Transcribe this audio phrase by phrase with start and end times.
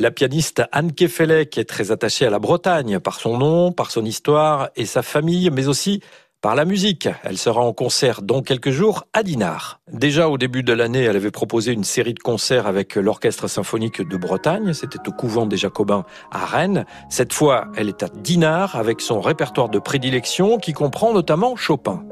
[0.00, 4.02] La pianiste Anne Kefelec est très attachée à la Bretagne par son nom, par son
[4.02, 6.00] histoire et sa famille, mais aussi
[6.40, 7.06] par la musique.
[7.22, 9.80] Elle sera en concert dans quelques jours à Dinard.
[9.92, 14.00] Déjà au début de l'année, elle avait proposé une série de concerts avec l'Orchestre symphonique
[14.00, 14.72] de Bretagne.
[14.72, 16.86] C'était au couvent des Jacobins à Rennes.
[17.10, 22.06] Cette fois, elle est à Dinard avec son répertoire de prédilection qui comprend notamment Chopin.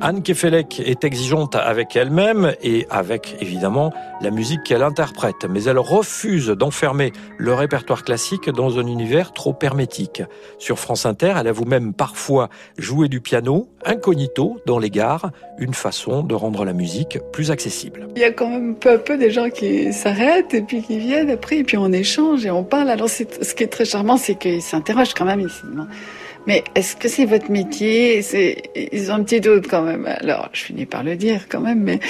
[0.00, 5.78] Anne Kefelec est exigeante avec elle-même et avec évidemment la musique qu'elle interprète, mais elle
[5.78, 10.22] refuse d'enfermer le répertoire classique dans un univers trop hermétique.
[10.58, 15.74] Sur France Inter, elle a vous-même parfois joué du piano, incognito, dans les gares, une
[15.74, 18.08] façon de rendre la musique plus accessible.
[18.16, 20.98] Il y a quand même peu à peu des gens qui s'arrêtent et puis qui
[20.98, 22.90] viennent après et puis on échange et on parle.
[22.90, 25.62] Alors ce qui est très charmant, c'est qu'ils s'interrogent quand même ici
[26.46, 28.22] mais est-ce que c'est votre métier?
[28.22, 30.06] C'est, Ils ont un petit doute quand même.
[30.06, 32.00] Alors, je finis par le dire quand même, mais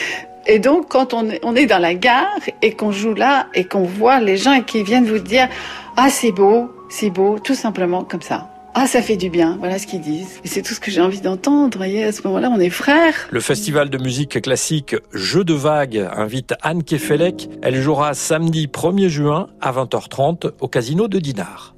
[0.47, 4.21] et donc, quand on est, dans la gare et qu'on joue là et qu'on voit
[4.21, 5.49] les gens qui viennent vous dire
[5.97, 8.51] Ah, c'est beau, c'est beau, tout simplement comme ça.
[8.77, 10.41] Ah, ça fait du bien, voilà ce qu'ils disent.
[10.45, 11.79] Et c'est tout ce que j'ai envie d'entendre.
[11.79, 13.15] Voyez, à ce moment-là, on est frères.
[13.31, 17.49] Le festival de musique classique Jeux de vagues invite Anne Kefelec.
[17.63, 21.74] Elle jouera samedi 1er juin à 20h30 au casino de Dinard.